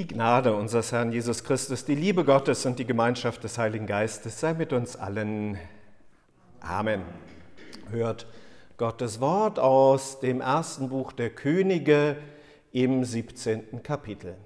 Die 0.00 0.06
Gnade 0.06 0.54
unseres 0.54 0.92
Herrn 0.92 1.12
Jesus 1.12 1.44
Christus, 1.44 1.84
die 1.84 1.94
Liebe 1.94 2.24
Gottes 2.24 2.64
und 2.64 2.78
die 2.78 2.86
Gemeinschaft 2.86 3.44
des 3.44 3.58
Heiligen 3.58 3.86
Geistes 3.86 4.40
sei 4.40 4.54
mit 4.54 4.72
uns 4.72 4.96
allen. 4.96 5.58
Amen. 6.58 7.02
Hört 7.90 8.26
Gottes 8.78 9.20
Wort 9.20 9.58
aus 9.58 10.18
dem 10.20 10.40
ersten 10.40 10.88
Buch 10.88 11.12
der 11.12 11.28
Könige 11.28 12.16
im 12.72 13.04
17. 13.04 13.82
Kapitel. 13.82 14.38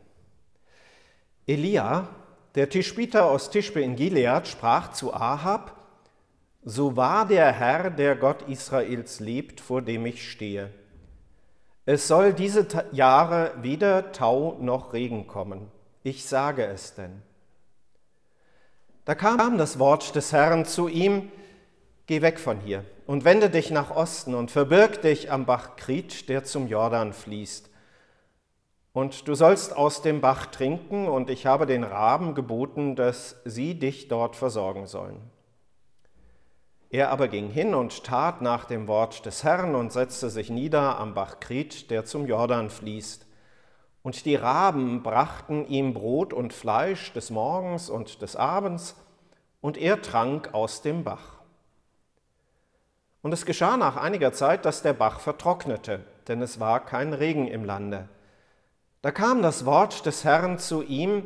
Elia, 1.47 2.09
der 2.57 2.69
Tischbiter 2.69 3.31
aus 3.31 3.49
Tischbe 3.49 3.81
in 3.81 3.95
Gilead, 3.95 4.49
sprach 4.49 4.91
zu 4.91 5.15
Ahab, 5.15 5.87
so 6.65 6.97
wahr 6.97 7.29
der 7.29 7.53
Herr, 7.53 7.91
der 7.91 8.17
Gott 8.17 8.43
Israels 8.49 9.21
lebt, 9.21 9.61
vor 9.61 9.83
dem 9.83 10.05
ich 10.05 10.29
stehe 10.29 10.73
es 11.87 12.09
soll 12.09 12.33
diese 12.33 12.67
Jahre 12.93 13.53
weder 13.61 14.13
Tau 14.13 14.57
noch 14.61 14.93
Regen 14.93 15.27
kommen. 15.27 15.71
Ich 16.03 16.27
sage 16.27 16.65
es 16.65 16.95
denn. 16.95 17.23
Da 19.05 19.15
kam 19.15 19.59
das 19.59 19.79
Wort 19.79 20.15
des 20.15 20.33
Herrn 20.33 20.65
zu 20.65 20.89
ihm, 20.89 21.31
Geh 22.07 22.21
weg 22.21 22.39
von 22.39 22.61
hier 22.61 22.85
und 23.07 23.25
wende 23.25 23.49
dich 23.49 23.71
nach 23.71 23.91
Osten 23.91 24.35
und 24.35 24.51
verbirg 24.51 25.01
dich 25.01 25.33
am 25.33 25.47
Bach 25.47 25.77
Krit, 25.77 26.29
der 26.29 26.45
zum 26.45 26.69
Jordan 26.69 27.15
fließt. 27.15 27.71
Und 28.93 29.27
du 29.27 29.35
sollst 29.35 29.75
aus 29.75 30.03
dem 30.03 30.21
Bach 30.21 30.47
trinken, 30.47 31.09
und 31.09 31.31
ich 31.31 31.47
habe 31.47 31.67
den 31.67 31.83
Raben 31.83 32.35
geboten, 32.35 32.95
dass 32.95 33.37
sie 33.45 33.79
dich 33.79 34.09
dort 34.09 34.37
versorgen 34.37 34.87
sollen. 34.87 35.19
Er 36.95 37.11
aber 37.11 37.27
ging 37.27 37.51
hin 37.51 37.75
und 37.75 38.05
tat 38.05 38.41
nach 38.41 38.67
dem 38.67 38.87
Wort 38.87 39.27
des 39.27 39.43
Herrn 39.43 39.75
und 39.75 39.93
setzte 39.93 40.31
sich 40.31 40.49
nieder 40.49 40.97
am 41.01 41.13
Bach 41.13 41.41
Krit, 41.41 41.91
der 41.91 42.05
zum 42.05 42.25
Jordan 42.25 42.71
fließt. 42.71 43.27
Und 44.05 44.25
die 44.25 44.37
Raben 44.37 45.03
brachten 45.03 45.67
ihm 45.67 45.93
Brot 45.93 46.33
und 46.33 46.53
Fleisch 46.53 47.13
des 47.13 47.31
Morgens 47.31 47.91
und 47.91 48.23
des 48.23 48.37
Abends, 48.37 48.95
und 49.61 49.77
er 49.77 50.03
trank 50.03 50.55
aus 50.55 50.83
dem 50.83 51.03
Bach. 51.03 51.41
Und 53.23 53.33
es 53.33 53.45
geschah 53.45 53.77
nach 53.77 53.97
einiger 53.97 54.33
Zeit, 54.33 54.65
dass 54.65 54.83
der 54.83 54.93
Bach 54.93 55.19
vertrocknete, 55.19 56.05
denn 56.29 56.41
es 56.43 56.61
war 56.61 56.79
kein 56.79 57.13
Regen 57.13 57.49
im 57.49 57.65
Lande. 57.65 58.09
Da 59.03 59.11
kam 59.11 59.43
das 59.43 59.67
Wort 59.67 60.07
des 60.07 60.23
Herrn 60.23 60.61
zu 60.61 60.81
ihm, 60.81 61.25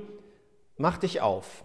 Mach 0.78 0.96
dich 0.96 1.20
auf 1.20 1.64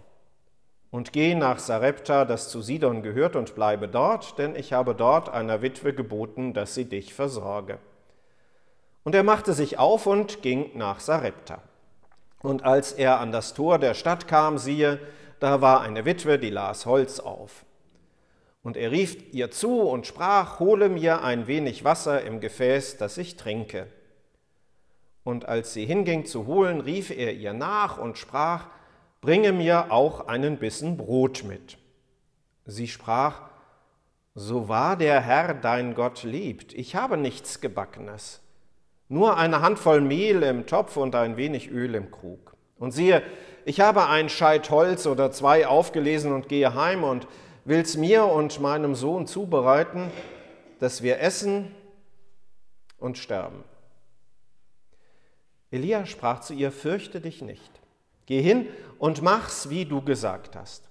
und 0.94 1.12
geh 1.12 1.34
nach 1.34 1.58
Sarepta, 1.58 2.24
das 2.24 2.50
zu 2.50 2.62
Sidon 2.62 3.02
gehört, 3.02 3.36
und 3.36 3.56
bleibe 3.56 3.88
dort, 3.88 4.38
denn 4.38 4.56
ich 4.56 4.74
habe 4.74 4.94
dort 4.94 5.28
einer 5.28 5.64
Witwe 5.64 5.92
geboten, 5.92 6.54
dass 6.54 6.76
sie 6.76 6.86
dich 6.86 7.16
versorge. 7.16 7.80
Und 9.04 9.16
er 9.16 9.24
machte 9.24 9.54
sich 9.54 9.80
auf 9.80 10.06
und 10.06 10.44
ging 10.44 10.70
nach 10.76 11.00
Sarepta. 11.00 11.64
Und 12.44 12.64
als 12.64 12.92
er 12.92 13.20
an 13.20 13.32
das 13.32 13.56
Tor 13.56 13.80
der 13.80 13.96
Stadt 13.96 14.28
kam, 14.28 14.60
siehe, 14.60 15.00
da 15.40 15.62
war 15.62 15.82
eine 15.82 16.06
Witwe, 16.06 16.38
die 16.38 16.52
las 16.52 16.86
Holz 16.86 17.20
auf. 17.20 17.66
Und 18.62 18.78
er 18.78 18.92
rief 18.92 19.34
ihr 19.34 19.50
zu 19.50 19.82
und 19.82 20.06
sprach, 20.06 20.60
hole 20.60 20.90
mir 20.90 21.24
ein 21.24 21.48
wenig 21.48 21.84
Wasser 21.84 22.22
im 22.22 22.40
Gefäß, 22.40 22.98
das 22.98 23.18
ich 23.18 23.36
trinke. 23.36 23.88
Und 25.24 25.46
als 25.46 25.74
sie 25.74 25.88
hinging 25.88 26.26
zu 26.26 26.46
holen, 26.46 26.82
rief 26.82 27.10
er 27.10 27.34
ihr 27.34 27.54
nach 27.54 27.98
und 27.98 28.20
sprach, 28.20 28.68
bringe 29.24 29.54
mir 29.54 29.90
auch 29.90 30.28
einen 30.28 30.58
Bissen 30.58 30.98
Brot 30.98 31.46
mit. 31.46 31.78
Sie 32.66 32.90
sprach, 32.90 33.44
so 34.36 34.68
wahr 34.68 34.98
der 34.98 35.22
Herr 35.22 35.54
dein 35.54 35.96
Gott 35.96 36.24
liebt, 36.24 36.74
ich 36.74 36.98
habe 36.98 37.16
nichts 37.16 37.62
Gebackenes, 37.62 38.42
nur 39.08 39.38
eine 39.38 39.62
Handvoll 39.62 40.02
Mehl 40.02 40.44
im 40.44 40.66
Topf 40.66 40.98
und 40.98 41.16
ein 41.16 41.38
wenig 41.38 41.72
Öl 41.72 41.96
im 41.96 42.12
Krug. 42.12 42.58
Und 42.78 42.92
siehe, 42.92 43.24
ich 43.64 43.80
habe 43.80 44.08
ein 44.08 44.28
Scheit 44.28 44.70
Holz 44.70 45.08
oder 45.08 45.32
zwei 45.32 45.68
aufgelesen 45.68 46.34
und 46.34 46.50
gehe 46.50 46.76
heim 46.76 47.06
und 47.06 47.26
will's 47.64 47.96
mir 47.96 48.26
und 48.26 48.60
meinem 48.60 48.94
Sohn 48.94 49.26
zubereiten, 49.26 50.12
dass 50.80 51.02
wir 51.02 51.22
essen 51.22 51.74
und 52.98 53.18
sterben. 53.18 53.64
Elia 55.72 56.06
sprach 56.06 56.42
zu 56.42 56.54
ihr, 56.54 56.74
fürchte 56.74 57.22
dich 57.22 57.42
nicht. 57.42 57.72
Geh 58.26 58.42
hin 58.42 58.68
und 59.04 59.22
mach's, 59.22 59.70
wie 59.70 59.84
du 59.84 60.02
gesagt 60.02 60.56
hast. 60.56 60.88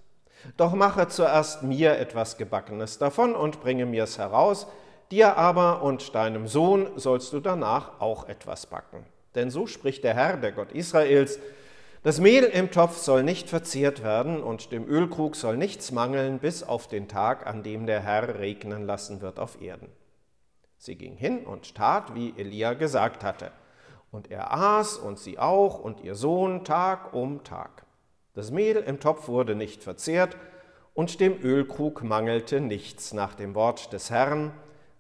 Doch 0.59 0.75
mache 0.75 1.09
zuerst 1.09 1.63
mir 1.63 1.97
etwas 1.97 2.37
Gebackenes 2.37 2.99
davon 2.99 3.35
und 3.35 3.63
bringe 3.63 3.87
mir's 3.87 4.19
heraus, 4.19 4.67
dir 5.11 5.39
aber 5.39 5.81
und 5.81 6.15
deinem 6.15 6.47
Sohn 6.47 6.91
sollst 6.97 7.33
du 7.33 7.41
danach 7.41 8.03
auch 8.03 8.29
etwas 8.29 8.67
backen. 8.67 9.07
Denn 9.35 9.51
so 9.51 9.67
spricht 9.67 10.05
der 10.05 10.13
Herr, 10.13 10.37
der 10.37 10.53
Gott 10.53 10.73
Israels, 10.73 11.39
das 12.03 12.21
Mehl 12.21 12.45
im 12.45 12.71
Topf 12.71 12.99
soll 12.99 13.23
nicht 13.23 13.49
verzehrt 13.49 14.03
werden 14.03 14.43
und 14.43 14.73
dem 14.73 14.87
Ölkrug 14.87 15.35
soll 15.35 15.57
nichts 15.57 15.91
mangeln 15.91 16.39
bis 16.39 16.63
auf 16.63 16.89
den 16.89 17.09
Tag, 17.09 17.47
an 17.47 17.63
dem 17.63 17.87
der 17.87 18.03
Herr 18.03 18.39
regnen 18.39 18.85
lassen 18.85 19.23
wird 19.23 19.39
auf 19.39 19.63
Erden. 19.63 19.89
Sie 20.77 20.97
ging 20.97 21.17
hin 21.17 21.47
und 21.47 21.75
tat, 21.75 22.15
wie 22.15 22.35
Elia 22.37 22.75
gesagt 22.75 23.25
hatte. 23.25 23.53
Und 24.11 24.31
er 24.31 24.53
aß 24.53 24.99
und 24.99 25.19
sie 25.19 25.39
auch 25.39 25.79
und 25.79 26.03
ihr 26.03 26.15
Sohn 26.15 26.63
Tag 26.63 27.15
um 27.15 27.43
Tag. 27.43 27.87
Das 28.35 28.51
Mehl 28.51 28.77
im 28.77 28.99
Topf 28.99 29.29
wurde 29.29 29.55
nicht 29.55 29.83
verzehrt 29.83 30.39
und 30.95 31.21
dem 31.21 31.43
Ölkrug 31.43 32.03
mangelte 32.03 32.61
nichts 32.61 33.13
nach 33.13 33.35
dem 33.35 33.55
Wort 33.55 33.93
des 33.93 34.09
Herrn, 34.09 34.53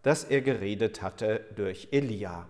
das 0.02 0.24
er 0.24 0.42
geredet 0.42 1.00
hatte 1.00 1.46
durch 1.56 1.88
Elia. 1.92 2.46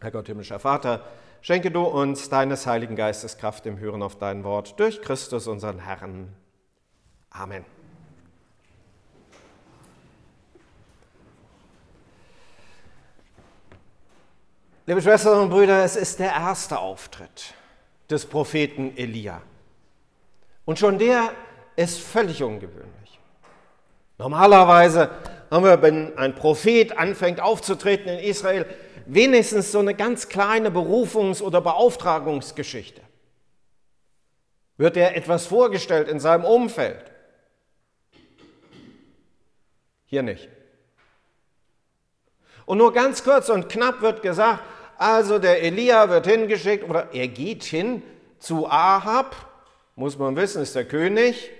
Herr 0.00 0.10
Gott, 0.10 0.26
himmlischer 0.26 0.58
Vater, 0.58 1.04
schenke 1.42 1.70
du 1.70 1.82
uns 1.82 2.28
deines 2.28 2.66
Heiligen 2.66 2.96
Geistes 2.96 3.38
Kraft 3.38 3.66
im 3.66 3.78
Hören 3.78 4.02
auf 4.02 4.18
dein 4.18 4.42
Wort 4.42 4.80
durch 4.80 5.00
Christus 5.00 5.46
unseren 5.46 5.78
Herrn. 5.78 6.34
Amen. 7.30 7.64
Liebe 14.86 15.00
Schwestern 15.00 15.38
und 15.38 15.50
Brüder, 15.50 15.84
es 15.84 15.94
ist 15.94 16.18
der 16.18 16.32
erste 16.32 16.80
Auftritt 16.80 17.54
des 18.10 18.26
Propheten 18.26 18.96
Elia. 18.96 19.40
Und 20.64 20.78
schon 20.78 20.98
der 20.98 21.30
ist 21.76 22.00
völlig 22.00 22.42
ungewöhnlich. 22.42 23.18
Normalerweise 24.18 25.10
haben 25.50 25.64
wir, 25.64 25.82
wenn 25.82 26.16
ein 26.16 26.34
Prophet 26.34 26.96
anfängt 26.96 27.40
aufzutreten 27.40 28.08
in 28.08 28.18
Israel, 28.20 28.66
wenigstens 29.06 29.72
so 29.72 29.80
eine 29.80 29.94
ganz 29.94 30.28
kleine 30.28 30.70
Berufungs- 30.70 31.42
oder 31.42 31.60
Beauftragungsgeschichte. 31.60 33.02
Wird 34.76 34.96
er 34.96 35.16
etwas 35.16 35.46
vorgestellt 35.46 36.08
in 36.08 36.18
seinem 36.18 36.44
Umfeld? 36.44 37.04
Hier 40.06 40.22
nicht. 40.22 40.48
Und 42.66 42.78
nur 42.78 42.92
ganz 42.92 43.22
kurz 43.22 43.48
und 43.48 43.68
knapp 43.68 44.00
wird 44.00 44.22
gesagt, 44.22 44.62
also 44.96 45.38
der 45.38 45.62
Elia 45.62 46.08
wird 46.08 46.26
hingeschickt 46.26 46.88
oder 46.88 47.12
er 47.12 47.28
geht 47.28 47.62
hin 47.64 48.02
zu 48.38 48.68
Ahab, 48.68 49.36
muss 49.96 50.18
man 50.18 50.36
wissen, 50.36 50.62
ist 50.62 50.74
der 50.74 50.84
König 50.84 51.50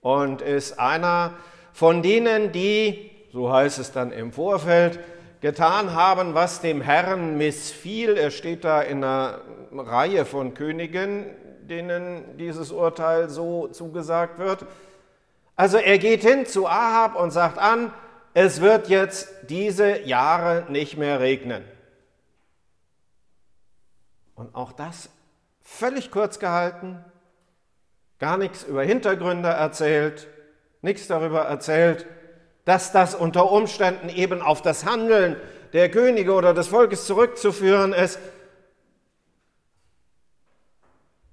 und 0.00 0.42
ist 0.42 0.78
einer 0.78 1.34
von 1.72 2.02
denen, 2.02 2.52
die, 2.52 3.10
so 3.32 3.52
heißt 3.52 3.78
es 3.78 3.92
dann 3.92 4.12
im 4.12 4.32
Vorfeld, 4.32 5.00
getan 5.40 5.94
haben, 5.94 6.34
was 6.34 6.60
dem 6.60 6.80
Herrn 6.80 7.38
missfiel. 7.38 8.16
Er 8.16 8.30
steht 8.30 8.64
da 8.64 8.82
in 8.82 9.02
einer 9.02 9.40
Reihe 9.72 10.24
von 10.24 10.54
Königen, 10.54 11.26
denen 11.62 12.36
dieses 12.36 12.72
Urteil 12.72 13.28
so 13.28 13.68
zugesagt 13.68 14.38
wird. 14.38 14.66
Also 15.56 15.78
er 15.78 15.98
geht 15.98 16.22
hin 16.22 16.46
zu 16.46 16.66
Ahab 16.66 17.16
und 17.16 17.30
sagt 17.30 17.58
an, 17.58 17.92
es 18.34 18.60
wird 18.60 18.88
jetzt 18.88 19.28
diese 19.48 20.02
Jahre 20.02 20.66
nicht 20.68 20.96
mehr 20.96 21.20
regnen. 21.20 21.64
Und 24.34 24.54
auch 24.54 24.72
das 24.72 25.10
völlig 25.62 26.10
kurz 26.10 26.38
gehalten, 26.38 27.04
gar 28.20 28.36
nichts 28.36 28.62
über 28.62 28.84
Hintergründe 28.84 29.48
erzählt, 29.48 30.28
nichts 30.82 31.08
darüber 31.08 31.40
erzählt, 31.40 32.06
dass 32.64 32.92
das 32.92 33.14
unter 33.14 33.50
Umständen 33.50 34.08
eben 34.08 34.42
auf 34.42 34.62
das 34.62 34.84
Handeln 34.84 35.36
der 35.72 35.90
Könige 35.90 36.34
oder 36.34 36.54
des 36.54 36.68
Volkes 36.68 37.06
zurückzuführen 37.06 37.92
ist. 37.92 38.20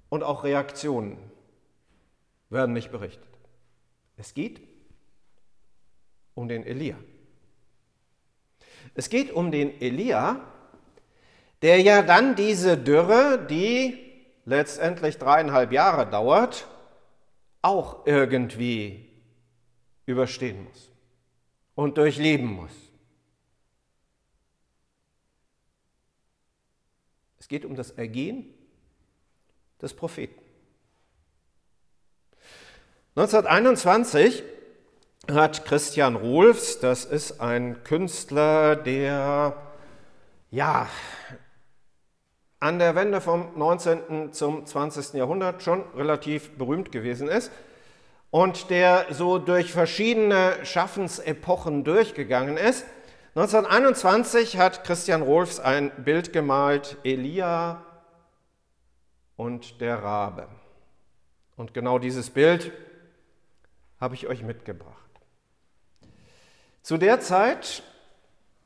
Und 0.08 0.22
auch 0.22 0.42
Reaktionen 0.42 1.18
werden 2.48 2.72
nicht 2.72 2.90
berichtet. 2.90 3.28
Es 4.16 4.32
geht 4.32 4.60
um 6.34 6.48
den 6.48 6.64
Elia. 6.64 6.96
Es 8.94 9.10
geht 9.10 9.30
um 9.30 9.50
den 9.50 9.80
Elia, 9.80 10.40
der 11.60 11.82
ja 11.82 12.02
dann 12.02 12.34
diese 12.34 12.78
Dürre, 12.78 13.46
die 13.50 14.08
letztendlich 14.46 15.18
dreieinhalb 15.18 15.72
Jahre 15.72 16.06
dauert, 16.06 16.66
auch 17.62 18.06
irgendwie 18.06 19.08
überstehen 20.06 20.64
muss 20.64 20.90
und 21.74 21.98
durchleben 21.98 22.46
muss. 22.46 22.72
Es 27.38 27.48
geht 27.48 27.64
um 27.64 27.74
das 27.74 27.90
Ergehen 27.92 28.52
des 29.80 29.94
Propheten. 29.94 30.40
1921 33.16 34.42
hat 35.30 35.64
Christian 35.64 36.16
Rohlfs, 36.16 36.78
das 36.78 37.04
ist 37.04 37.40
ein 37.40 37.82
Künstler, 37.84 38.76
der 38.76 39.56
ja 40.50 40.88
an 42.60 42.78
der 42.78 42.94
Wende 42.94 43.20
vom 43.20 43.50
19. 43.56 44.32
zum 44.32 44.66
20. 44.66 45.14
Jahrhundert 45.14 45.62
schon 45.62 45.84
relativ 45.96 46.56
berühmt 46.56 46.90
gewesen 46.90 47.28
ist 47.28 47.52
und 48.30 48.70
der 48.70 49.06
so 49.10 49.38
durch 49.38 49.72
verschiedene 49.72 50.54
Schaffensepochen 50.64 51.84
durchgegangen 51.84 52.56
ist. 52.56 52.84
1921 53.34 54.58
hat 54.58 54.84
Christian 54.84 55.22
Rohlfs 55.22 55.60
ein 55.60 55.92
Bild 56.02 56.32
gemalt, 56.32 56.96
Elia 57.04 57.84
und 59.36 59.80
der 59.80 60.02
Rabe. 60.02 60.48
Und 61.56 61.74
genau 61.74 61.98
dieses 61.98 62.30
Bild 62.30 62.72
habe 64.00 64.14
ich 64.14 64.26
euch 64.26 64.42
mitgebracht. 64.42 64.96
Zu 66.82 66.96
der 66.96 67.20
Zeit 67.20 67.82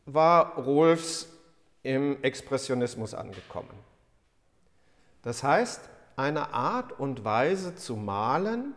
war 0.06 0.56
Rohlfs 0.56 1.29
im 1.82 2.23
Expressionismus 2.23 3.14
angekommen. 3.14 3.75
Das 5.23 5.43
heißt, 5.43 5.81
eine 6.17 6.52
Art 6.52 6.99
und 6.99 7.25
Weise 7.25 7.75
zu 7.75 7.96
malen, 7.96 8.75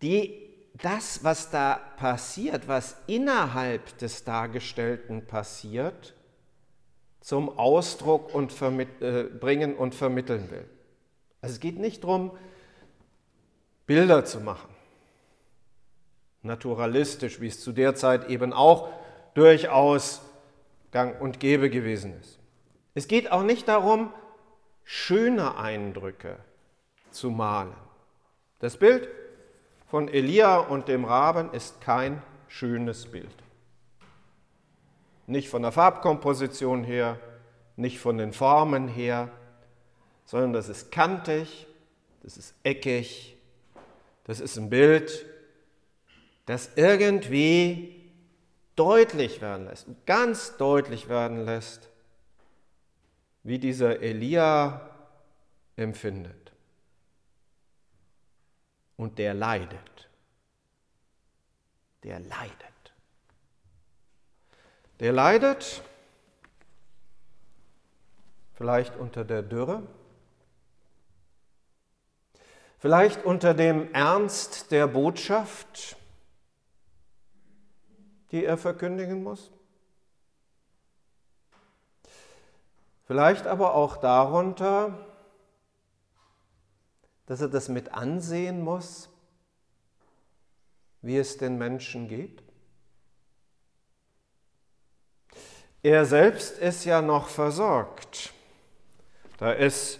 die 0.00 0.42
das, 0.74 1.22
was 1.22 1.50
da 1.50 1.74
passiert, 1.96 2.68
was 2.68 2.96
innerhalb 3.06 3.98
des 3.98 4.24
Dargestellten 4.24 5.26
passiert, 5.26 6.14
zum 7.20 7.56
Ausdruck 7.58 8.34
und 8.34 8.52
äh, 8.60 9.24
bringen 9.24 9.76
und 9.76 9.94
vermitteln 9.94 10.50
will. 10.50 10.68
Also 11.40 11.54
es 11.54 11.60
geht 11.60 11.78
nicht 11.78 12.02
darum, 12.02 12.32
Bilder 13.86 14.24
zu 14.24 14.40
machen, 14.40 14.70
naturalistisch, 16.42 17.40
wie 17.40 17.48
es 17.48 17.60
zu 17.60 17.72
der 17.72 17.94
Zeit 17.94 18.28
eben 18.28 18.52
auch 18.52 18.88
durchaus 19.34 20.22
gang 20.92 21.20
und 21.20 21.40
gäbe 21.40 21.70
gewesen 21.70 22.14
ist. 22.20 22.38
Es 22.94 23.08
geht 23.08 23.32
auch 23.32 23.42
nicht 23.42 23.66
darum, 23.66 24.12
schöne 24.84 25.56
Eindrücke 25.56 26.36
zu 27.10 27.30
malen. 27.30 27.72
Das 28.60 28.76
Bild 28.76 29.08
von 29.88 30.08
Elia 30.08 30.58
und 30.58 30.88
dem 30.88 31.04
Raben 31.04 31.50
ist 31.52 31.80
kein 31.80 32.22
schönes 32.46 33.06
Bild. 33.06 33.34
Nicht 35.26 35.48
von 35.48 35.62
der 35.62 35.72
Farbkomposition 35.72 36.84
her, 36.84 37.18
nicht 37.76 37.98
von 37.98 38.18
den 38.18 38.32
Formen 38.32 38.88
her, 38.88 39.30
sondern 40.26 40.52
das 40.52 40.68
ist 40.68 40.92
kantig, 40.92 41.66
das 42.22 42.36
ist 42.36 42.54
eckig, 42.62 43.36
das 44.24 44.40
ist 44.40 44.56
ein 44.56 44.70
Bild, 44.70 45.26
das 46.46 46.70
irgendwie 46.76 48.01
deutlich 48.76 49.40
werden 49.40 49.66
lässt, 49.66 49.86
ganz 50.06 50.56
deutlich 50.56 51.08
werden 51.08 51.44
lässt, 51.44 51.88
wie 53.42 53.58
dieser 53.58 54.00
Elia 54.00 54.88
empfindet 55.76 56.52
und 58.96 59.18
der 59.18 59.34
leidet. 59.34 60.08
Der 62.04 62.20
leidet. 62.20 62.92
Der 65.00 65.12
leidet 65.12 65.82
vielleicht 68.54 68.94
unter 68.96 69.24
der 69.24 69.42
Dürre, 69.42 69.82
vielleicht 72.78 73.24
unter 73.24 73.54
dem 73.54 73.92
Ernst 73.92 74.70
der 74.70 74.86
Botschaft, 74.86 75.96
die 78.32 78.44
er 78.44 78.56
verkündigen 78.56 79.22
muss. 79.22 79.50
Vielleicht 83.04 83.46
aber 83.46 83.74
auch 83.74 83.98
darunter, 83.98 84.98
dass 87.26 87.40
er 87.42 87.48
das 87.48 87.68
mit 87.68 87.92
ansehen 87.92 88.62
muss, 88.62 89.10
wie 91.02 91.18
es 91.18 91.36
den 91.36 91.58
Menschen 91.58 92.08
geht? 92.08 92.42
Er 95.82 96.06
selbst 96.06 96.58
ist 96.58 96.84
ja 96.84 97.02
noch 97.02 97.28
versorgt. 97.28 98.32
Da 99.38 99.52
ist 99.52 99.98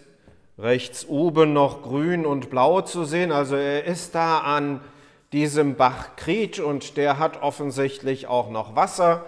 rechts 0.58 1.06
oben 1.06 1.52
noch 1.52 1.82
grün 1.82 2.24
und 2.24 2.50
blau 2.50 2.82
zu 2.82 3.04
sehen, 3.04 3.32
also 3.32 3.56
er 3.56 3.84
ist 3.84 4.14
da 4.14 4.38
an 4.38 4.80
diesem 5.32 5.76
Bach 5.76 6.16
Kriet 6.16 6.58
und 6.58 6.96
der 6.96 7.18
hat 7.18 7.42
offensichtlich 7.42 8.26
auch 8.26 8.50
noch 8.50 8.76
Wasser, 8.76 9.24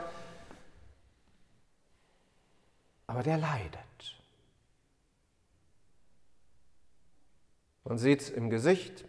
aber 3.07 3.23
der 3.23 3.39
leidet. 3.39 3.81
Man 7.85 7.99
sieht 7.99 8.23
es 8.23 8.31
im 8.31 8.51
Gesicht, 8.51 9.05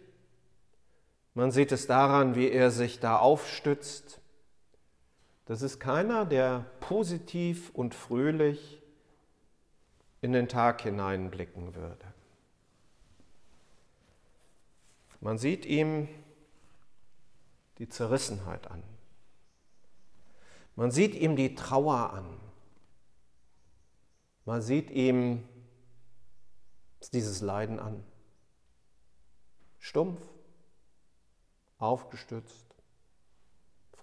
man 1.34 1.50
sieht 1.50 1.72
es 1.72 1.86
daran, 1.86 2.34
wie 2.34 2.50
er 2.50 2.70
sich 2.70 3.00
da 3.00 3.18
aufstützt. 3.18 4.20
Das 5.46 5.62
ist 5.62 5.80
keiner, 5.80 6.24
der 6.24 6.66
positiv 6.80 7.70
und 7.70 7.94
fröhlich 7.94 8.82
in 10.20 10.32
den 10.32 10.48
Tag 10.48 10.82
hineinblicken 10.82 11.74
würde. 11.74 12.06
Man 15.20 15.38
sieht 15.38 15.66
ihm 15.66 16.08
die 17.78 17.88
Zerrissenheit 17.88 18.70
an. 18.70 18.82
Man 20.74 20.90
sieht 20.90 21.14
ihm 21.14 21.36
die 21.36 21.54
Trauer 21.54 22.12
an. 22.12 22.40
Man 24.44 24.62
sieht 24.62 24.90
ihm 24.90 25.42
dieses 27.12 27.40
Leiden 27.40 27.78
an 27.78 28.04
stumpf, 29.86 30.20
aufgestützt, 31.78 32.66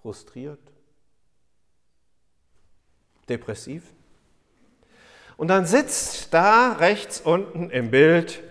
frustriert, 0.00 0.60
depressiv. 3.28 3.82
Und 5.36 5.48
dann 5.48 5.66
sitzt 5.66 6.32
da 6.32 6.72
rechts 6.72 7.20
unten 7.20 7.68
im 7.68 7.90
Bild 7.90 8.42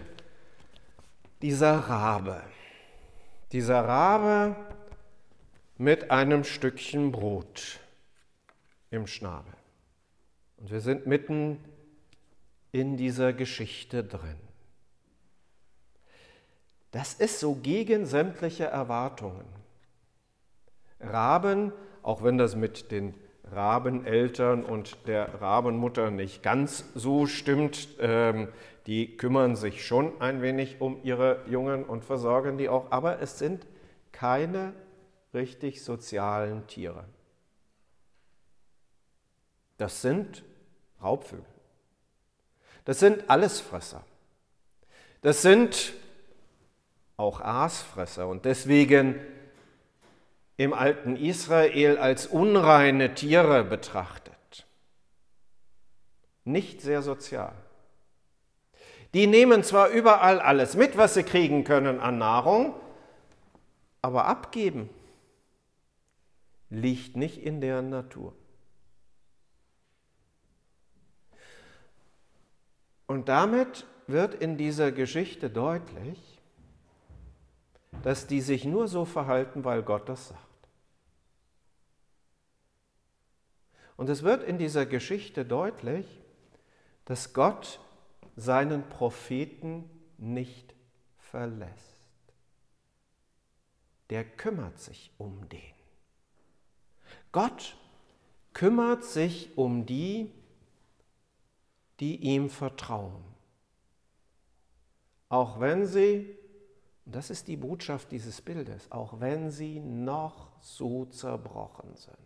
dieser 1.42 1.80
Rabe. 1.80 2.44
Dieser 3.52 3.84
Rabe 3.84 4.56
mit 5.78 6.12
einem 6.12 6.44
Stückchen 6.44 7.12
Brot 7.12 7.80
im 8.92 9.08
Schnabel. 9.08 9.54
Und 10.58 10.72
wir 10.72 10.82
sind 10.82 11.08
mitten 11.08 11.58
in 12.72 12.98
dieser 12.98 13.34
Geschichte 13.34 14.04
drin. 14.04 14.38
Das 16.92 17.16
ist 17.16 17.40
so 17.40 17.56
gegen 17.56 18.06
sämtliche 18.06 18.66
Erwartungen. 18.66 19.46
Raben, 21.00 21.74
auch 22.04 22.24
wenn 22.24 22.38
das 22.38 22.56
mit 22.56 22.92
den 22.92 23.16
Rabeneltern 23.52 24.64
und 24.64 25.08
der 25.08 25.42
Rabenmutter 25.42 26.12
nicht 26.12 26.44
ganz 26.44 26.86
so 26.96 27.26
stimmt, 27.26 27.88
ähm, 28.00 28.48
die 28.88 29.18
kümmern 29.18 29.56
sich 29.56 29.86
schon 29.86 30.22
ein 30.22 30.42
wenig 30.42 30.82
um 30.82 31.00
ihre 31.04 31.42
Jungen 31.48 31.84
und 31.84 32.04
versorgen 32.06 32.58
die 32.58 32.70
auch, 32.70 32.92
aber 32.92 33.22
es 33.22 33.40
sind 33.40 33.66
keine 34.12 34.74
richtig 35.34 35.84
sozialen 35.84 36.68
Tiere. 36.68 37.06
Das 39.78 40.02
sind 40.02 40.44
Raubvögel. 41.02 41.46
Das 42.86 43.00
sind 43.00 43.30
Allesfresser. 43.30 44.04
Das 45.22 45.42
sind 45.42 45.94
auch 47.18 47.42
Aasfresser 47.42 48.28
und 48.28 48.46
deswegen 48.46 49.20
im 50.58 50.74
alten 50.74 51.16
Israel 51.16 51.98
als 51.98 52.28
unreine 52.28 53.16
Tiere 53.16 53.64
betrachtet. 53.64 54.34
Nicht 56.44 56.82
sehr 56.82 57.02
sozial. 57.02 57.54
Die 59.14 59.28
nehmen 59.28 59.64
zwar 59.64 59.90
überall 59.90 60.40
alles 60.40 60.76
mit, 60.76 60.98
was 60.98 61.14
sie 61.14 61.24
kriegen 61.24 61.64
können 61.64 62.00
an 62.00 62.18
Nahrung, 62.18 62.76
aber 64.02 64.26
abgeben 64.26 64.90
liegt 66.74 67.16
nicht 67.16 67.38
in 67.38 67.62
deren 67.62 67.90
Natur. 67.90 68.34
Und 73.06 73.30
damit 73.30 73.86
wird 74.08 74.34
in 74.34 74.58
dieser 74.58 74.92
Geschichte 74.92 75.52
deutlich, 75.52 76.40
dass 78.02 78.26
die 78.26 78.42
sich 78.42 78.66
nur 78.66 78.88
so 78.88 79.06
verhalten, 79.06 79.64
weil 79.64 79.84
Gott 79.84 80.10
das 80.10 80.30
sagt. 80.30 80.40
Und 83.96 84.10
es 84.10 84.24
wird 84.24 84.44
in 84.44 84.58
dieser 84.58 84.88
Geschichte 84.88 85.46
deutlich, 85.46 86.24
dass 87.06 87.34
Gott 87.34 87.80
seinen 88.36 88.90
Propheten 88.90 89.88
nicht 90.18 90.74
verlässt. 91.20 92.00
Der 94.10 94.26
kümmert 94.26 94.80
sich 94.80 95.12
um 95.20 95.48
den. 95.50 95.73
Gott 97.34 97.76
kümmert 98.54 99.04
sich 99.04 99.58
um 99.58 99.86
die, 99.86 100.32
die 102.00 102.16
ihm 102.18 102.50
vertrauen. 102.50 103.24
Auch 105.30 105.60
wenn 105.60 105.88
sie, 105.88 106.38
und 107.06 107.16
das 107.16 107.32
ist 107.32 107.48
die 107.48 107.58
Botschaft 107.58 108.12
dieses 108.12 108.40
Bildes, 108.40 108.92
auch 108.92 109.20
wenn 109.20 109.50
sie 109.50 109.80
noch 109.80 110.52
so 110.62 111.06
zerbrochen 111.06 111.96
sind. 111.96 112.18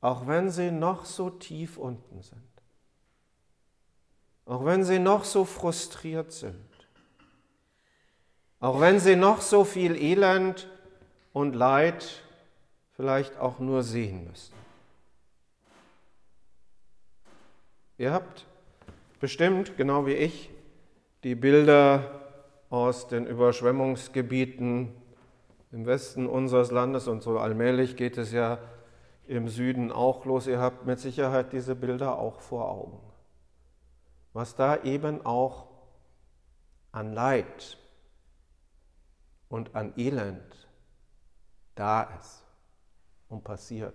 Auch 0.00 0.28
wenn 0.28 0.50
sie 0.50 0.70
noch 0.70 1.06
so 1.06 1.28
tief 1.28 1.78
unten 1.78 2.22
sind. 2.22 2.40
Auch 4.44 4.64
wenn 4.64 4.84
sie 4.84 5.00
noch 5.00 5.24
so 5.24 5.44
frustriert 5.44 6.30
sind. 6.30 6.70
Auch 8.60 8.78
wenn 8.78 9.00
sie 9.00 9.16
noch 9.16 9.40
so 9.40 9.64
viel 9.64 9.96
Elend 9.96 10.68
und 11.32 11.54
Leid 11.54 12.22
vielleicht 12.96 13.38
auch 13.38 13.58
nur 13.58 13.82
sehen 13.82 14.26
müssen. 14.26 14.54
Ihr 17.98 18.12
habt 18.12 18.46
bestimmt, 19.20 19.76
genau 19.76 20.06
wie 20.06 20.14
ich, 20.14 20.50
die 21.22 21.34
Bilder 21.34 22.22
aus 22.68 23.08
den 23.08 23.26
Überschwemmungsgebieten 23.26 24.92
im 25.72 25.86
Westen 25.86 26.26
unseres 26.26 26.70
Landes 26.70 27.06
und 27.06 27.22
so 27.22 27.38
allmählich 27.38 27.96
geht 27.96 28.18
es 28.18 28.32
ja 28.32 28.58
im 29.26 29.48
Süden 29.48 29.92
auch 29.92 30.24
los. 30.24 30.46
Ihr 30.46 30.60
habt 30.60 30.86
mit 30.86 30.98
Sicherheit 30.98 31.52
diese 31.52 31.74
Bilder 31.74 32.18
auch 32.18 32.40
vor 32.40 32.70
Augen. 32.70 33.00
Was 34.32 34.54
da 34.54 34.82
eben 34.82 35.24
auch 35.24 35.66
an 36.92 37.12
Leid 37.12 37.78
und 39.48 39.74
an 39.74 39.92
Elend 39.96 40.68
da 41.74 42.02
ist 42.18 42.45
und 43.28 43.44
passiert. 43.44 43.94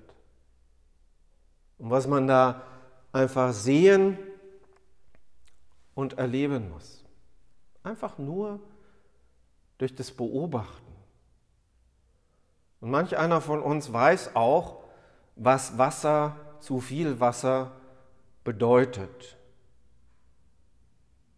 Und 1.78 1.90
was 1.90 2.08
man 2.08 2.28
da 2.28 2.64
einfach 3.12 3.54
sehen 3.54 4.18
und 5.96 6.18
erleben 6.18 6.70
muss. 6.70 7.04
Einfach 7.84 8.18
nur 8.18 8.60
durch 9.78 9.96
das 9.96 10.12
Beobachten. 10.12 10.94
Und 12.80 12.92
manch 12.92 13.18
einer 13.18 13.42
von 13.42 13.62
uns 13.62 13.92
weiß 13.92 14.36
auch, 14.36 14.84
was 15.36 15.78
Wasser, 15.78 16.36
zu 16.60 16.80
viel 16.80 17.20
Wasser 17.20 17.72
bedeutet. 18.44 19.36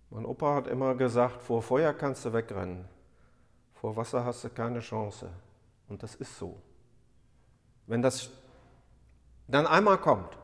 Mein 0.10 0.26
Opa 0.26 0.56
hat 0.56 0.68
immer 0.68 0.96
gesagt, 0.96 1.42
vor 1.42 1.62
Feuer 1.62 1.94
kannst 1.94 2.26
du 2.26 2.34
wegrennen, 2.34 2.86
vor 3.74 3.96
Wasser 3.96 4.24
hast 4.24 4.44
du 4.44 4.50
keine 4.50 4.80
Chance. 4.80 5.30
Und 5.88 6.04
das 6.04 6.16
ist 6.16 6.38
so. 6.38 6.62
Wenn 7.88 8.02
das 8.02 8.30
dann 9.48 9.68
einmal 9.68 9.98
kommt. 9.98 10.38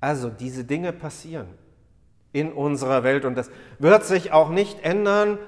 Also 0.00 0.30
diese 0.30 0.64
Dinge 0.64 0.92
passieren 0.92 1.48
in 2.32 2.52
unserer 2.52 3.02
Welt 3.02 3.24
und 3.24 3.34
das 3.34 3.50
wird 3.78 4.04
sich 4.04 4.32
auch 4.32 4.50
nicht 4.50 4.84
ändern, 4.84 5.38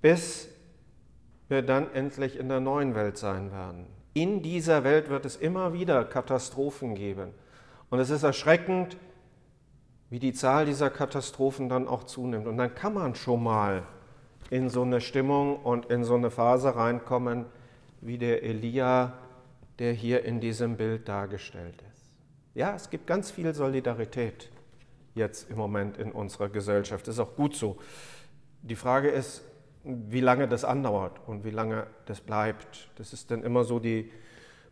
bis 0.00 0.48
wir 1.48 1.62
dann 1.62 1.92
endlich 1.94 2.38
in 2.38 2.48
der 2.48 2.60
neuen 2.60 2.94
Welt 2.94 3.18
sein 3.18 3.50
werden. 3.50 3.86
In 4.12 4.42
dieser 4.42 4.84
Welt 4.84 5.08
wird 5.08 5.24
es 5.24 5.36
immer 5.36 5.72
wieder 5.72 6.04
Katastrophen 6.04 6.94
geben. 6.94 7.32
Und 7.90 7.98
es 7.98 8.10
ist 8.10 8.22
erschreckend, 8.22 8.96
wie 10.10 10.18
die 10.18 10.32
Zahl 10.32 10.66
dieser 10.66 10.90
Katastrophen 10.90 11.68
dann 11.68 11.88
auch 11.88 12.04
zunimmt. 12.04 12.46
Und 12.46 12.56
dann 12.56 12.74
kann 12.74 12.94
man 12.94 13.14
schon 13.14 13.42
mal 13.42 13.82
in 14.50 14.68
so 14.68 14.82
eine 14.82 15.00
Stimmung 15.00 15.56
und 15.56 15.86
in 15.86 16.04
so 16.04 16.14
eine 16.14 16.30
Phase 16.30 16.74
reinkommen, 16.74 17.46
wie 18.00 18.18
der 18.18 18.42
Elia, 18.42 19.14
der 19.78 19.92
hier 19.92 20.24
in 20.24 20.40
diesem 20.40 20.76
Bild 20.76 21.08
dargestellt 21.08 21.82
ist. 21.92 22.12
Ja, 22.54 22.74
es 22.74 22.90
gibt 22.90 23.06
ganz 23.06 23.30
viel 23.30 23.54
Solidarität 23.54 24.50
jetzt 25.14 25.50
im 25.50 25.56
Moment 25.56 25.96
in 25.96 26.12
unserer 26.12 26.48
Gesellschaft. 26.48 27.06
Das 27.06 27.14
ist 27.14 27.20
auch 27.20 27.36
gut 27.36 27.54
so. 27.54 27.78
Die 28.62 28.76
Frage 28.76 29.08
ist, 29.08 29.42
wie 29.84 30.20
lange 30.20 30.48
das 30.48 30.64
andauert 30.64 31.20
und 31.26 31.44
wie 31.44 31.50
lange 31.50 31.86
das 32.06 32.20
bleibt. 32.20 32.90
Das 32.96 33.12
ist 33.12 33.30
dann 33.30 33.42
immer 33.42 33.64
so 33.64 33.78
die 33.78 34.10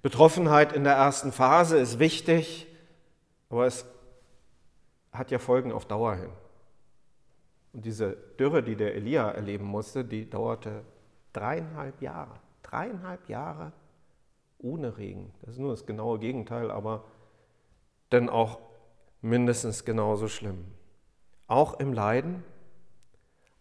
Betroffenheit 0.03 0.73
in 0.73 0.85
der 0.85 0.95
ersten 0.95 1.33
Phase 1.33 1.79
ist 1.79 1.99
wichtig, 1.99 2.67
aber 3.51 3.67
es 3.67 3.85
hat 5.13 5.31
ja 5.31 5.39
Folgen 5.39 5.73
auf 5.73 5.87
Dauer 5.87 6.15
hin. 6.17 6.31
Und 7.73 7.85
diese 7.85 8.17
Dürre, 8.39 8.63
die 8.63 8.77
der 8.77 8.95
Elia 8.95 9.31
erleben 9.31 9.65
musste, 9.65 10.05
die 10.05 10.29
dauerte 10.29 10.85
dreieinhalb 11.33 12.01
Jahre. 12.01 12.41
Dreieinhalb 12.63 13.29
Jahre 13.29 13.73
ohne 14.59 14.97
Regen. 14.99 15.33
Das 15.43 15.55
ist 15.55 15.61
nur 15.61 15.71
das 15.71 15.87
genaue 15.87 16.19
Gegenteil, 16.19 16.71
aber 16.71 17.05
dann 18.11 18.29
auch 18.29 18.59
mindestens 19.21 19.85
genauso 19.85 20.29
schlimm. 20.29 20.65
Auch 21.47 21.79
im 21.81 21.93
Leiden, 21.93 22.43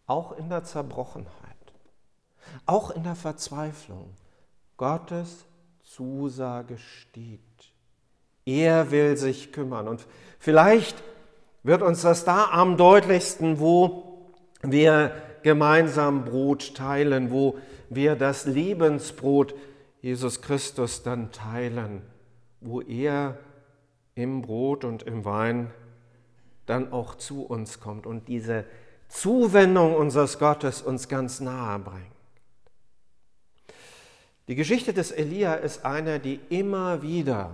auch 0.05 0.37
in 0.37 0.49
der 0.49 0.63
Zerbrochenheit, 0.63 1.33
auch 2.65 2.91
in 2.91 3.03
der 3.03 3.15
Verzweiflung. 3.15 4.13
Gottes 4.77 5.45
Zusage 5.81 6.77
steht. 6.77 7.41
Er 8.45 8.91
will 8.91 9.17
sich 9.17 9.51
kümmern. 9.51 9.87
Und 9.87 10.05
vielleicht 10.39 11.03
wird 11.67 11.81
uns 11.81 12.01
das 12.01 12.24
da 12.24 12.45
am 12.51 12.77
deutlichsten, 12.77 13.59
wo 13.59 14.29
wir 14.62 15.12
gemeinsam 15.43 16.24
Brot 16.24 16.75
teilen, 16.75 17.29
wo 17.29 17.57
wir 17.89 18.15
das 18.15 18.45
Lebensbrot 18.45 19.53
Jesus 20.01 20.41
Christus 20.41 21.03
dann 21.03 21.31
teilen, 21.33 22.01
wo 22.62 22.81
er 22.81 23.38
im 24.15 24.41
Brot 24.41 24.86
und 24.86 25.03
im 25.03 25.25
Wein 25.25 25.71
dann 26.65 26.93
auch 26.93 27.15
zu 27.15 27.43
uns 27.45 27.81
kommt 27.81 28.05
und 28.05 28.29
diese 28.29 28.63
Zuwendung 29.09 29.93
unseres 29.95 30.39
Gottes 30.39 30.81
uns 30.81 31.09
ganz 31.09 31.41
nahe 31.41 31.79
bringt. 31.79 32.05
Die 34.47 34.55
Geschichte 34.55 34.93
des 34.93 35.12
Elia 35.12 35.55
ist 35.55 35.83
eine, 35.83 36.21
die 36.21 36.39
immer 36.50 37.01
wieder 37.01 37.51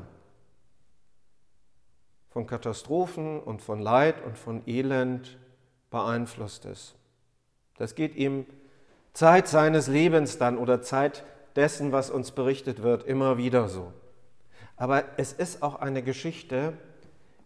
von 2.33 2.47
Katastrophen 2.47 3.39
und 3.39 3.61
von 3.61 3.79
Leid 3.79 4.15
und 4.25 4.39
von 4.39 4.63
Elend 4.65 5.37
beeinflusst 5.91 6.65
ist. 6.65 6.95
Das 7.77 7.93
geht 7.93 8.15
ihm 8.15 8.47
Zeit 9.13 9.47
seines 9.47 9.87
Lebens 9.87 10.39
dann 10.39 10.57
oder 10.57 10.81
Zeit 10.81 11.23
dessen, 11.55 11.91
was 11.91 12.09
uns 12.09 12.31
berichtet 12.31 12.81
wird, 12.81 13.03
immer 13.03 13.37
wieder 13.37 13.69
so. 13.69 13.93
Aber 14.75 15.03
es 15.17 15.31
ist 15.31 15.61
auch 15.61 15.75
eine 15.75 16.01
Geschichte, 16.01 16.73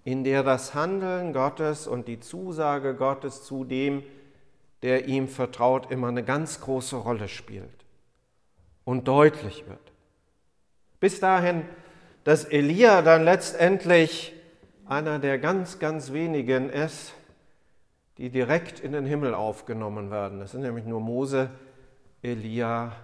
in 0.06 0.24
der 0.24 0.44
das 0.44 0.74
Handeln 0.74 1.34
Gottes 1.34 1.86
und 1.86 2.08
die 2.08 2.22
Zusage 2.22 2.96
Gottes 2.96 3.44
zu 3.44 3.65
dem, 3.65 4.03
der 4.84 5.10
ihm 5.10 5.27
vertraut, 5.27 5.91
immer 5.91 6.08
eine 6.08 6.24
ganz 6.24 6.62
große 6.62 6.96
Rolle 6.96 7.27
spielt 7.27 7.86
und 8.86 9.10
deutlich 9.10 9.67
wird. 9.67 9.91
Bis 11.01 11.20
dahin, 11.20 11.65
dass 12.24 12.46
Elia 12.46 13.01
dann 13.01 13.25
letztendlich 13.25 14.34
einer 14.88 15.20
der 15.20 15.38
ganz, 15.38 15.79
ganz 15.79 16.13
wenigen 16.13 16.70
ist, 16.70 17.13
die 18.17 18.29
direkt 18.29 18.79
in 18.79 18.94
den 18.94 19.06
Himmel 19.06 19.34
aufgenommen 19.34 20.10
werden. 20.10 20.39
Das 20.39 20.51
sind 20.51 20.62
nämlich 20.62 20.86
nur 20.86 21.01
Mose, 21.01 21.50
Elia 22.22 22.96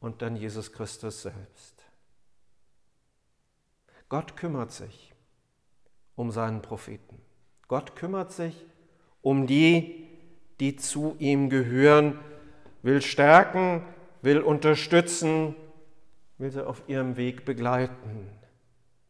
und 0.00 0.22
dann 0.22 0.36
Jesus 0.36 0.72
Christus 0.72 1.22
selbst. 1.22 1.84
Gott 4.08 4.36
kümmert 4.36 4.72
sich 4.72 5.14
um 6.16 6.30
seinen 6.30 6.60
Propheten. 6.60 7.20
Gott 7.68 7.94
kümmert 7.96 8.32
sich 8.32 8.66
um 9.22 9.46
die, 9.46 10.08
die 10.60 10.76
zu 10.76 11.16
ihm 11.18 11.48
gehören, 11.48 12.18
will 12.82 13.00
stärken, 13.00 13.82
will 14.20 14.40
unterstützen, 14.40 15.54
will 16.38 16.50
sie 16.50 16.66
auf 16.66 16.82
ihrem 16.88 17.16
Weg 17.16 17.44
begleiten. 17.44 18.28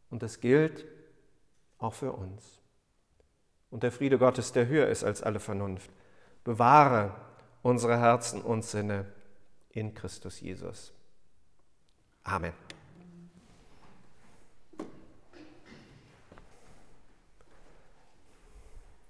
Und 0.09 0.21
das 0.21 0.39
gilt 0.39 0.85
auch 1.83 1.93
für 1.93 2.11
uns. 2.13 2.61
Und 3.69 3.83
der 3.83 3.91
Friede 3.91 4.17
Gottes, 4.17 4.51
der 4.51 4.67
höher 4.67 4.87
ist 4.87 5.03
als 5.03 5.21
alle 5.23 5.39
Vernunft, 5.39 5.89
bewahre 6.43 7.15
unsere 7.61 7.97
Herzen 7.99 8.41
und 8.41 8.63
Sinne 8.63 9.05
in 9.69 9.93
Christus 9.93 10.39
Jesus. 10.41 10.93
Amen. 12.23 12.53